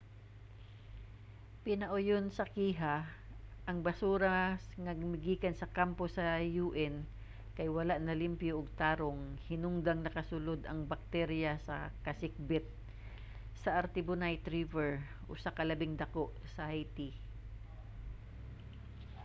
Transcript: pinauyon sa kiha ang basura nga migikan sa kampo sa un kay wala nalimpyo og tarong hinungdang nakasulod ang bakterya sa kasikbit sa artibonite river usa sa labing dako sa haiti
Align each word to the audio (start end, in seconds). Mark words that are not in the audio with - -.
pinauyon 1.65 2.25
sa 2.37 2.43
kiha 2.55 2.97
ang 3.69 3.77
basura 3.87 4.35
nga 4.83 4.91
migikan 5.13 5.55
sa 5.57 5.71
kampo 5.77 6.05
sa 6.15 6.25
un 6.71 6.95
kay 7.57 7.67
wala 7.77 7.93
nalimpyo 8.07 8.51
og 8.59 8.67
tarong 8.81 9.21
hinungdang 9.49 9.99
nakasulod 10.03 10.61
ang 10.65 10.79
bakterya 10.91 11.51
sa 11.67 11.75
kasikbit 12.05 12.65
sa 13.61 13.69
artibonite 13.81 14.47
river 14.55 14.89
usa 15.33 15.49
sa 15.55 15.67
labing 15.69 15.93
dako 16.03 16.25
sa 16.53 16.61
haiti 16.71 17.09